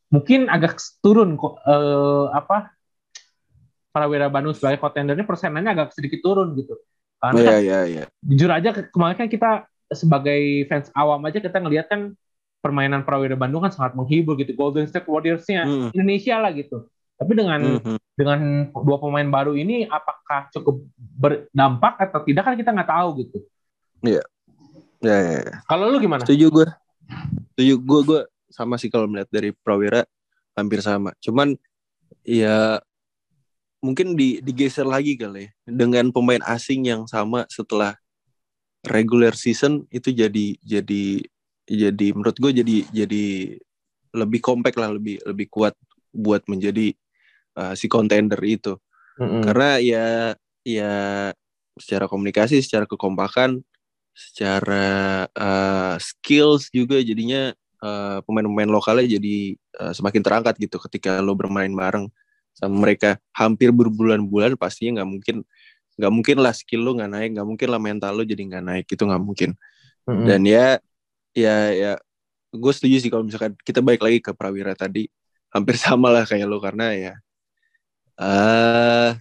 [0.09, 2.73] mungkin agak turun kok uh, apa
[3.89, 6.77] Prawira Bandung sebagai kontendernya persenannya agak sedikit turun gitu
[7.19, 8.07] karena yeah, kan, yeah, yeah.
[8.23, 9.49] jujur aja kemarin kan kita
[9.91, 12.15] sebagai fans awam aja kita ngelihat kan
[12.59, 14.55] permainan Prawira Bandung kan sangat menghibur gitu.
[14.55, 15.95] Golden State Warriors-nya hmm.
[15.95, 16.87] Indonesia lah gitu.
[17.19, 17.99] Tapi dengan hmm.
[18.15, 18.39] dengan
[18.71, 23.37] dua pemain baru ini apakah cukup berdampak atau tidak kan kita nggak tahu gitu.
[24.03, 24.23] Iya.
[24.99, 25.55] Ya, ya, ya.
[25.67, 26.23] Kalau lu gimana?
[26.27, 26.67] Setuju gue.
[27.55, 30.03] Setuju gue gue sama sih kalau melihat dari Prawira
[30.57, 31.13] hampir sama.
[31.21, 31.55] Cuman
[32.25, 32.81] ya
[33.79, 35.49] mungkin di digeser lagi kali ya.
[35.65, 37.95] dengan pemain asing yang sama setelah
[38.83, 41.23] regular season itu jadi jadi
[41.67, 43.25] jadi menurut gue jadi jadi
[44.15, 45.75] lebih kompak lah lebih lebih kuat
[46.11, 46.91] buat menjadi
[47.55, 48.75] uh, si contender itu
[49.19, 49.41] mm-hmm.
[49.47, 50.05] karena ya
[50.65, 50.93] ya
[51.79, 53.63] secara komunikasi secara kekompakan
[54.11, 61.35] secara uh, skills juga jadinya uh, pemain-pemain lokalnya jadi uh, semakin terangkat gitu ketika lo
[61.35, 62.07] bermain bareng
[62.55, 65.35] sama mereka hampir berbulan-bulan pastinya nggak mungkin
[65.99, 68.85] nggak mungkin lah skill lo nggak naik nggak mungkin lah mental lo jadi nggak naik
[68.87, 69.49] itu nggak mungkin
[70.07, 70.25] mm-hmm.
[70.27, 70.67] dan ya
[71.35, 71.91] ya ya
[72.49, 75.07] gue setuju sih kalau misalkan kita balik lagi ke Prawira tadi
[75.51, 77.13] hampir sama lah kayak lo karena ya
[78.19, 79.11] uh,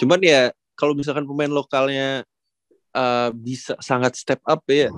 [0.00, 2.22] cuman ya kalau misalkan pemain lokalnya
[2.94, 4.88] uh, bisa sangat step up ya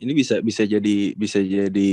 [0.00, 1.92] ini bisa bisa jadi bisa jadi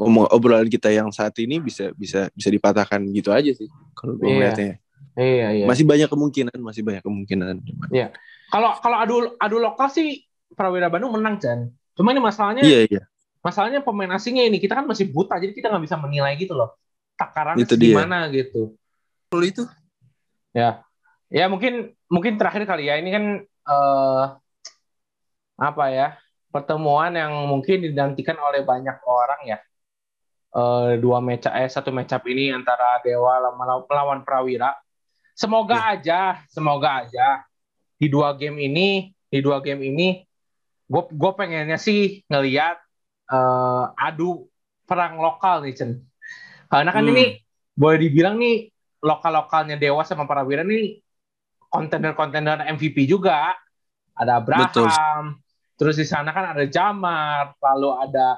[0.00, 4.32] omong obrolan kita yang saat ini bisa bisa bisa dipatahkan gitu aja sih kalau gue
[4.32, 4.80] iya.
[5.18, 5.66] Iya, iya.
[5.66, 7.66] Masih banyak kemungkinan, masih banyak kemungkinan.
[7.90, 8.14] Iya.
[8.48, 10.22] Kalau kalau adu adu lokal sih
[10.54, 11.66] Prawira Bandung menang, Chan.
[11.98, 13.02] Cuma ini masalahnya, iya, iya.
[13.42, 16.78] masalahnya pemain asingnya ini kita kan masih buta, jadi kita nggak bisa menilai gitu loh.
[17.18, 18.78] Takarannya itu gimana gitu.
[19.28, 19.62] Kalau itu?
[20.50, 20.82] Ya,
[21.28, 23.24] ya mungkin mungkin terakhir kali ya ini kan
[23.70, 24.24] uh,
[25.60, 26.08] apa ya
[26.50, 29.58] pertemuan yang mungkin dinantikan oleh banyak orang ya.
[30.50, 33.38] Uh, dua match eh satu match up ini antara Dewa
[33.86, 34.74] melawan Prawira.
[35.32, 35.94] Semoga ya.
[35.94, 37.46] aja, semoga aja
[37.94, 40.26] di dua game ini, di dua game ini
[40.90, 42.82] gue gue pengennya sih ngelihat
[43.30, 44.50] uh, adu
[44.82, 46.02] perang lokal nih Chen
[46.66, 47.12] karena kan hmm.
[47.14, 47.24] ini
[47.78, 48.66] boleh dibilang nih
[48.98, 50.98] lokal lokalnya Dewa sama Prawira nih
[51.70, 53.54] kontender kontender MVP juga
[54.18, 54.90] ada Abraham Betul.
[55.80, 58.28] Terus di sana kan ada Jamar lalu ada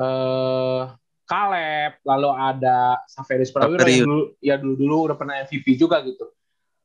[0.00, 0.88] uh,
[1.28, 6.24] Kaleb lalu ada Saferis Prawira yang dulu ya dulu dulu udah pernah MVP juga gitu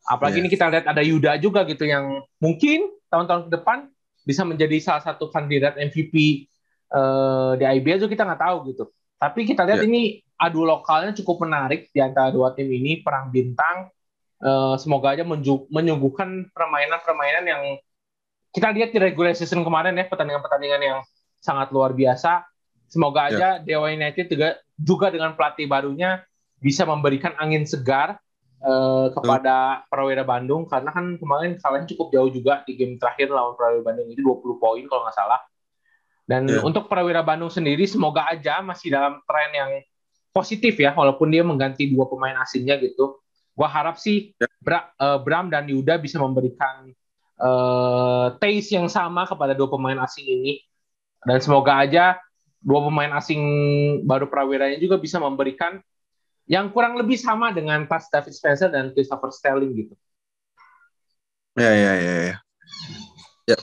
[0.03, 0.43] apalagi yeah.
[0.43, 3.77] ini kita lihat ada Yuda juga gitu yang mungkin tahun-tahun ke depan
[4.25, 6.45] bisa menjadi salah satu kandidat MVP
[6.91, 8.83] uh, eh, di IBL juga kita nggak tahu gitu.
[9.15, 9.87] Tapi kita lihat yeah.
[9.87, 10.01] ini
[10.35, 13.87] adu lokalnya cukup menarik di antara dua tim ini perang bintang.
[14.35, 15.23] Uh, semoga aja
[15.71, 17.63] menyuguhkan permainan-permainan yang
[18.55, 20.99] kita lihat di regular season kemarin ya pertandingan-pertandingan yang
[21.43, 22.47] sangat luar biasa.
[22.87, 23.29] Semoga ya.
[23.35, 23.63] aja yeah.
[23.83, 26.23] Dewa United juga juga dengan pelatih barunya
[26.63, 28.15] bisa memberikan angin segar
[28.63, 33.59] uh, kepada Prawira Bandung karena kan kemarin kalian cukup jauh juga di game terakhir lawan
[33.59, 35.41] Prawira Bandung itu 20 poin kalau nggak salah.
[36.23, 36.63] Dan yeah.
[36.63, 39.71] untuk Prawira Bandung sendiri semoga aja masih dalam tren yang
[40.31, 43.19] positif ya walaupun dia mengganti dua pemain asingnya gitu.
[43.51, 44.47] Gua harap sih yeah.
[44.63, 46.87] Bra, uh, Bram dan Yuda bisa memberikan
[48.39, 50.53] taste yang sama kepada dua pemain asing ini
[51.25, 52.15] dan semoga aja
[52.65, 53.41] dua pemain asing
[54.07, 55.77] baru Prawiranya juga bisa memberikan
[56.45, 59.93] yang kurang lebih sama dengan pas David Spencer dan Christopher Sterling gitu.
[61.57, 62.37] Ya ya ya ya.
[63.45, 63.57] Ya,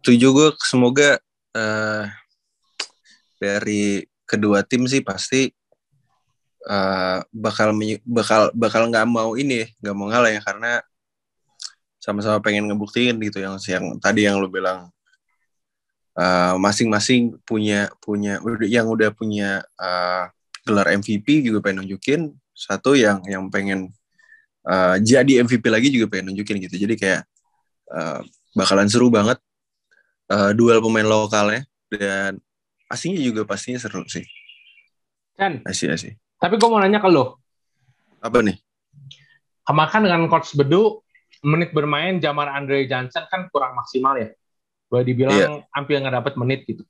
[0.00, 1.20] tujuh gue semoga
[1.52, 2.04] uh,
[3.36, 5.52] dari kedua tim sih pasti
[6.68, 7.72] uh, bakal
[8.04, 10.72] bakal bakal nggak mau ini nggak mau ngalah ya karena
[12.08, 14.88] sama-sama pengen ngebuktiin gitu yang yang tadi yang lo bilang
[16.16, 20.32] eh, masing-masing uh, punya punya yang udah punya uh,
[20.64, 22.32] gelar MVP juga pengen nunjukin.
[22.56, 23.92] Satu yang yang pengen
[24.64, 26.80] uh, jadi MVP lagi juga pengen nunjukin gitu.
[26.80, 27.22] Jadi kayak
[27.92, 28.24] uh,
[28.56, 29.36] bakalan seru banget
[30.32, 31.68] uh, duel pemain lokalnya.
[31.92, 32.40] Dan
[32.88, 34.24] asingnya juga pastinya seru sih.
[35.36, 37.42] Kan asih asih tapi gue mau nanya ke lo
[38.22, 38.58] Apa nih?
[39.66, 41.02] Kemakan dengan coach Bedu
[41.44, 44.30] menit bermain Jamar Andre Johnson kan kurang maksimal ya.
[44.88, 45.60] Boleh dibilang yeah.
[45.76, 46.82] hampir nggak dapat menit gitu.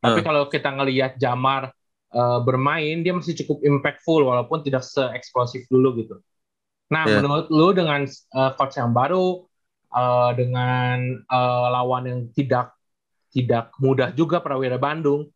[0.00, 0.24] Tapi uh.
[0.24, 1.72] kalau kita ngelihat Jamar
[2.12, 6.16] uh, bermain, dia masih cukup impactful walaupun tidak se-eksplosif dulu gitu.
[6.92, 7.18] Nah, yeah.
[7.18, 9.42] menurut lu dengan uh, coach yang baru,
[9.90, 12.76] uh, dengan uh, lawan yang tidak
[13.34, 15.28] tidak mudah juga Prawira Bandung,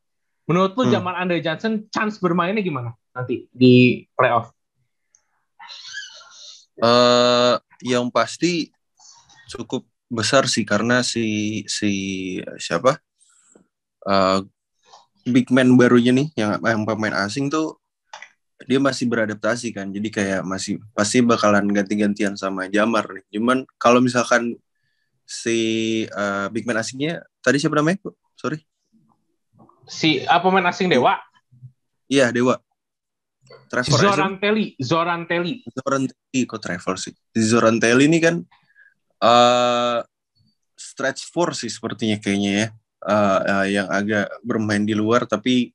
[0.46, 0.92] menurut lu hmm.
[0.94, 4.54] Jamar Andre Johnson chance bermainnya gimana nanti di playoff?
[6.80, 8.70] Uh, yang pasti
[9.50, 11.92] cukup besar sih karena si si
[12.58, 12.98] siapa?
[14.04, 14.44] Uh,
[15.28, 17.76] big man barunya nih yang yang pemain asing tuh
[18.64, 19.88] dia masih beradaptasi kan.
[19.88, 23.24] Jadi kayak masih pasti bakalan ganti-gantian sama Jamar nih.
[23.36, 24.56] Cuman kalau misalkan
[25.24, 25.58] si
[26.12, 28.00] uh, big man asingnya tadi siapa namanya?
[28.36, 28.60] Sorry.
[29.90, 31.16] Si apa uh, pemain asing Dewa?
[32.10, 32.60] Iya Dewa
[33.70, 35.62] Trevor Zorantelli, Zorantelli.
[35.66, 37.14] Zorantelli kok Trevor sih.
[37.34, 38.36] Zorantelli ini kan
[39.22, 39.98] uh,
[40.74, 42.66] stretch four sih sepertinya kayaknya ya.
[43.00, 45.72] Uh, uh, yang agak bermain di luar tapi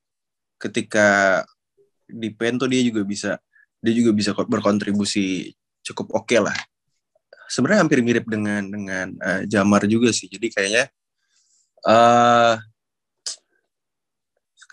[0.62, 1.42] ketika
[2.06, 3.34] di pen tuh dia juga bisa
[3.82, 5.50] dia juga bisa berkontribusi
[5.82, 6.56] cukup oke okay lah.
[7.46, 10.30] Sebenarnya hampir mirip dengan dengan uh, Jamar juga sih.
[10.30, 10.84] Jadi kayaknya
[11.86, 12.58] uh,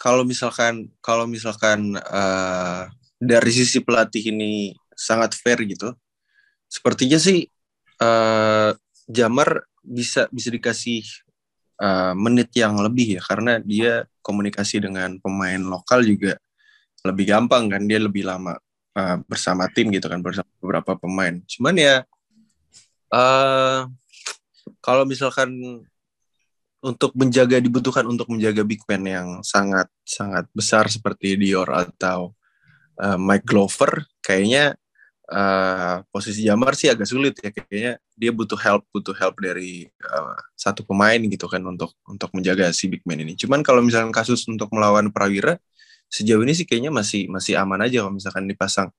[0.04, 5.96] kalau misalkan kalau misalkan uh, dari sisi pelatih ini sangat fair gitu,
[6.68, 7.48] sepertinya sih
[8.04, 8.76] uh,
[9.08, 11.08] Jamar bisa bisa dikasih
[11.80, 16.36] uh, menit yang lebih ya karena dia komunikasi dengan pemain lokal juga
[17.04, 18.56] lebih gampang kan dia lebih lama
[18.96, 21.40] uh, bersama tim gitu kan bersama beberapa pemain.
[21.48, 22.04] Cuman ya
[23.12, 23.88] uh,
[24.80, 25.84] kalau misalkan
[26.84, 32.36] untuk menjaga dibutuhkan untuk menjaga big man yang sangat sangat besar seperti Dior atau
[33.00, 34.76] uh, Mike Glover kayaknya
[35.32, 40.36] uh, posisi Jamar sih agak sulit ya kayaknya dia butuh help butuh help dari uh,
[40.60, 43.40] satu pemain gitu kan untuk untuk menjaga si big man ini.
[43.40, 45.56] Cuman kalau misalkan kasus untuk melawan Prawira
[46.12, 48.92] sejauh ini sih kayaknya masih masih aman aja kalau misalkan dipasang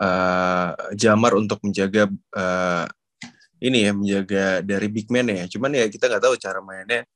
[0.00, 2.86] uh, Jamar untuk menjaga uh,
[3.62, 5.46] ini ya menjaga dari big man ya.
[5.46, 7.06] Cuman ya kita nggak tahu cara mainnya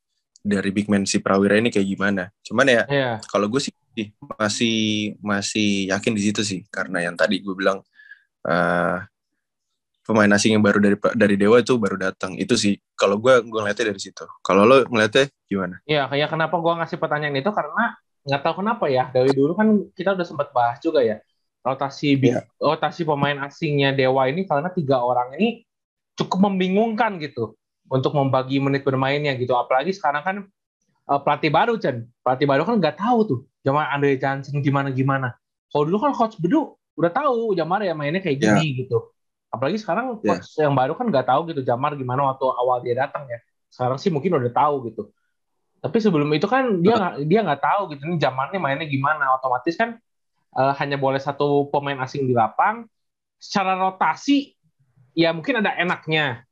[0.47, 2.31] dari big man si Prawira ini kayak gimana.
[2.47, 3.15] Cuman ya yeah.
[3.27, 3.75] kalau gue sih
[4.39, 4.77] masih
[5.19, 7.83] masih yakin di situ sih karena yang tadi gue bilang
[8.47, 8.99] uh,
[10.07, 12.39] pemain asing yang baru dari dari Dewa itu baru datang.
[12.39, 14.23] Itu sih kalau gue gue ngeliatnya dari situ.
[14.47, 15.83] Kalau lo ngeliatnya gimana?
[15.83, 19.67] Iya, kayak kenapa gue ngasih pertanyaan itu karena nggak tahu kenapa ya dari dulu kan
[19.95, 21.23] kita udah sempat bahas juga ya
[21.63, 22.43] rotasi yeah.
[22.59, 25.66] rotasi pemain asingnya Dewa ini karena tiga orang ini
[26.17, 27.55] cukup membingungkan gitu
[27.87, 29.55] untuk membagi menit bermainnya gitu.
[29.55, 30.37] Apalagi sekarang kan
[31.07, 32.09] uh, pelatih baru Chen.
[32.25, 35.37] Pelatih baru kan nggak tahu tuh Jamar Andre Johnson gimana gimana.
[35.71, 38.79] Kalau dulu kan coach Bedu udah tahu Jamar ya mainnya kayak gini yeah.
[38.83, 38.99] gitu.
[39.53, 40.41] Apalagi sekarang yeah.
[40.41, 43.39] coach yang baru kan nggak tahu gitu Jamar gimana waktu awal dia datang ya.
[43.71, 45.13] Sekarang sih mungkin udah tahu gitu.
[45.85, 49.37] Tapi sebelum itu kan dia nggak dia nggak tahu gitu nih Jamarnya mainnya gimana.
[49.37, 50.01] Otomatis kan
[50.57, 52.89] uh, hanya boleh satu pemain asing di lapang.
[53.37, 54.56] Secara rotasi
[55.17, 56.45] ya mungkin ada enaknya.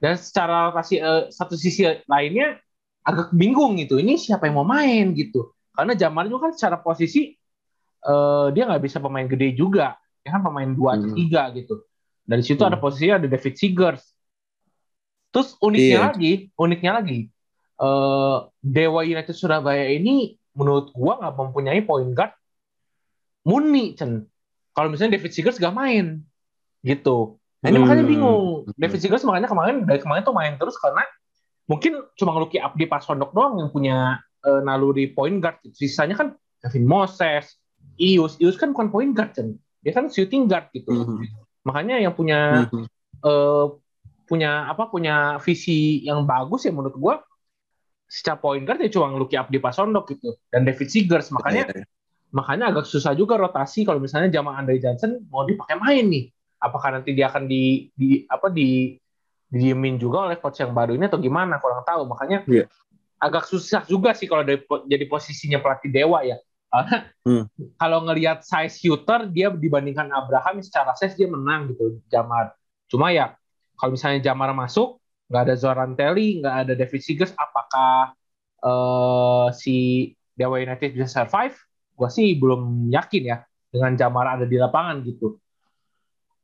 [0.00, 2.56] Dan secara rotasi uh, satu sisi lainnya
[3.04, 5.52] agak bingung gitu ini siapa yang mau main gitu.
[5.72, 7.32] Karena Jamal itu kan secara posisi
[8.04, 9.96] uh, dia nggak bisa pemain gede juga.
[10.20, 11.16] Dia kan pemain dua atau hmm.
[11.16, 11.84] tiga gitu.
[12.24, 12.70] Dari situ hmm.
[12.72, 14.04] ada posisinya ada David Seegers.
[15.32, 16.06] Terus uniknya yeah.
[16.12, 17.18] lagi uniknya lagi
[17.80, 22.32] uh, Dewa United Surabaya ini menurut gua nggak mempunyai point guard
[23.48, 24.28] murni Chen
[24.76, 26.20] kalau misalnya David Seegers gak main
[26.84, 27.84] gitu Nah ini hmm.
[27.84, 28.44] makanya bingung.
[28.76, 31.04] David Seagulls makanya kemarin dari kemarin tuh main terus karena
[31.68, 34.18] mungkin cuma ngeluki Abdi Pasondok doang yang punya
[34.48, 35.60] uh, naluri point guard.
[35.76, 36.28] Sisanya kan
[36.64, 37.60] Kevin Moses,
[38.00, 38.40] Ius.
[38.40, 39.56] Ius kan bukan point guard kan.
[39.84, 40.88] Dia kan shooting guard gitu.
[40.88, 41.24] Hmm.
[41.68, 42.88] Makanya yang punya hmm.
[43.24, 43.76] uh,
[44.24, 47.14] punya apa punya visi yang bagus ya menurut gua
[48.06, 51.88] secara point guard ya cuma ngeluki Abdi Pasondok gitu dan David Seegers makanya yeah, yeah.
[52.30, 57.00] makanya agak susah juga rotasi kalau misalnya Jamal Andre Johnson mau dipakai main nih apakah
[57.00, 59.00] nanti dia akan di, di apa di
[59.50, 61.58] didiemin juga oleh coach yang baru ini atau gimana?
[61.58, 62.06] Kurang tahu.
[62.06, 62.70] Makanya yeah.
[63.18, 66.38] agak susah juga sih kalau dari, jadi posisinya pelatih dewa ya.
[67.26, 67.50] Hmm.
[67.82, 72.54] kalau ngelihat size shooter dia dibandingkan Abraham secara size dia menang gitu Jamar.
[72.86, 73.34] Cuma ya
[73.74, 78.14] kalau misalnya Jamar masuk nggak ada Zoran Telly nggak ada David Seegers apakah
[78.62, 81.58] uh, si Dewa United bisa survive?
[81.98, 83.42] Gue sih belum yakin ya
[83.74, 85.42] dengan Jamar ada di lapangan gitu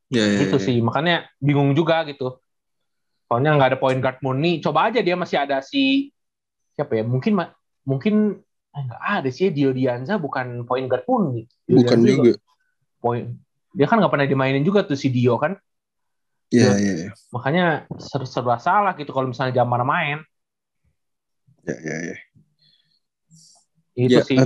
[0.06, 0.66] Yeah, yeah, itu yeah.
[0.66, 2.38] sih makanya bingung juga gitu.
[3.26, 4.62] Soalnya nggak ada point guard murni.
[4.62, 6.14] Coba aja dia masih ada si
[6.78, 7.04] siapa ya?
[7.04, 7.34] Mungkin
[7.82, 11.42] mungkin eh, nggak ada sih Dio Dianza bukan point guard murni.
[11.66, 12.32] Dio bukan Dianza juga.
[13.02, 13.26] Point
[13.76, 15.58] dia kan nggak pernah dimainin juga tuh si Dio kan.
[16.54, 17.12] Iya, iya, iya.
[17.34, 20.22] Makanya ser serba salah gitu kalau misalnya Jamar main.
[21.66, 22.16] Ya, ya, ya.
[23.98, 24.38] Itu ya, sih.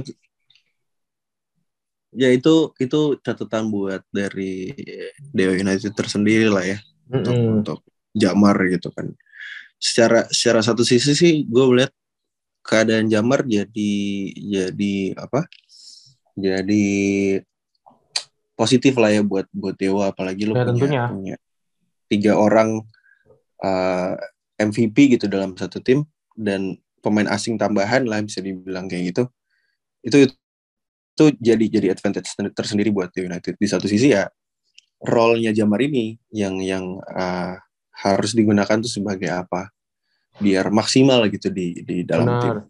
[2.11, 4.75] Ya itu itu catatan buat dari
[5.31, 7.59] Dewa United tersendiri lah ya untuk Mm-mm.
[7.63, 7.79] untuk
[8.11, 9.15] Jamar gitu kan.
[9.79, 11.93] Secara secara satu sisi sih gue melihat
[12.67, 13.93] keadaan Jamar jadi
[14.37, 15.47] jadi apa?
[16.35, 16.87] Jadi
[18.55, 21.05] positif lah ya buat buat Dewa apalagi lu Ya, punya tentunya.
[21.09, 21.37] punya
[22.11, 22.83] tiga orang
[23.63, 24.15] uh,
[24.61, 26.05] MVP gitu dalam satu tim
[26.37, 29.23] dan pemain asing tambahan lah bisa dibilang kayak gitu.
[30.05, 30.35] Itu itu
[31.19, 33.57] jadi jadi advantage tersendiri buat United.
[33.61, 34.29] Di satu sisi ya
[35.01, 37.57] role-nya Jamar ini yang yang uh,
[38.05, 39.69] harus digunakan tuh sebagai apa?
[40.41, 42.69] Biar maksimal gitu di di dalam tim Benar.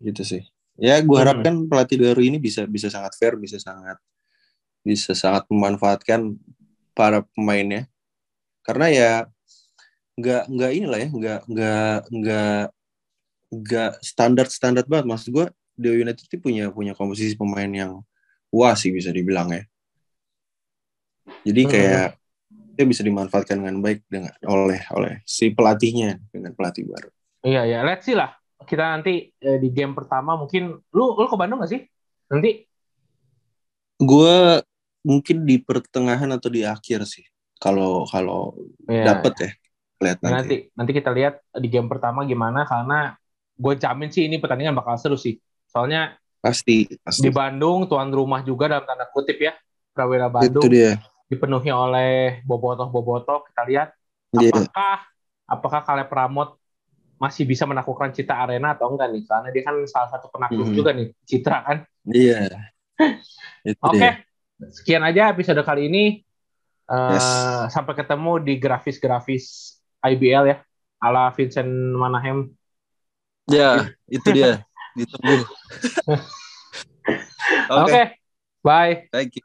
[0.00, 0.42] gitu sih.
[0.80, 1.24] Ya, gue Hmm.
[1.28, 4.00] harapkan pelatih baru ini bisa bisa sangat fair, bisa sangat
[4.80, 6.32] bisa sangat memanfaatkan
[6.96, 7.84] para pemainnya.
[8.64, 9.12] Karena ya
[10.16, 12.64] nggak nggak inilah ya, nggak nggak nggak
[13.50, 15.06] nggak standar standar banget.
[15.08, 15.46] Maksud gue,
[15.80, 18.04] Dewa United itu punya punya komposisi pemain yang
[18.52, 19.62] wah sih bisa dibilang ya.
[21.48, 21.72] Jadi Hmm.
[21.72, 22.08] kayak
[22.76, 27.08] dia bisa dimanfaatkan dengan baik dengan oleh oleh si pelatihnya dengan pelatih baru.
[27.44, 28.32] Iya ya, let's see lah.
[28.60, 31.80] Kita nanti eh, di game pertama mungkin lu lu ke Bandung gak sih?
[32.28, 32.68] Nanti
[34.00, 34.64] Gue
[35.04, 37.24] mungkin di pertengahan atau di akhir sih.
[37.60, 38.56] Kalau kalau
[38.88, 39.50] ya, dapet ya
[40.00, 40.32] lihat nanti.
[40.32, 40.56] nanti.
[40.72, 43.12] nanti kita lihat di game pertama gimana karena
[43.60, 45.36] gue jamin sih ini pertandingan bakal seru sih.
[45.70, 47.22] Soalnya Pasti pasti.
[47.22, 49.54] di Bandung tuan rumah juga dalam tanda kutip ya.
[49.90, 50.98] Prawira Itu Bandung dia.
[51.26, 53.46] dipenuhi oleh bobotoh-bobotoh.
[53.46, 53.88] Kita lihat
[54.32, 54.50] Iya.
[54.52, 54.94] apakah
[55.46, 56.54] apakah Kaleb Pramod
[57.16, 59.22] masih bisa menaklukkan Citra Arena atau enggak nih?
[59.24, 60.74] Karena dia kan salah satu penakluk Mhm.
[60.74, 61.78] juga nih, Citra kan.
[62.06, 62.48] Iya.
[63.66, 64.12] Itu Oke, dia.
[64.70, 66.04] sekian aja episode kali ini.
[66.86, 67.26] Eh, Yes.
[67.70, 70.56] Sampai ketemu di grafis-grafis IBL ya,
[70.98, 72.50] ala Vincent Manahem.
[73.46, 74.64] Ya, itu dia.
[74.96, 75.44] Ditunggu.
[77.70, 78.00] Oke, Oke,
[78.62, 79.08] bye.
[79.12, 79.42] thank you.